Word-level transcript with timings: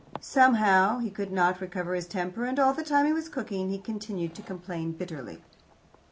Somehow 0.19 0.97
he 0.97 1.11
could 1.11 1.31
not 1.31 1.61
recover 1.61 1.93
his 1.93 2.07
temper, 2.07 2.43
and 2.45 2.57
all 2.59 2.73
the 2.73 2.83
time 2.83 3.05
he 3.05 3.13
was 3.13 3.29
cooking 3.29 3.69
he 3.69 3.77
continued 3.77 4.33
to 4.33 4.41
complain 4.41 4.93
bitterly. 4.93 5.43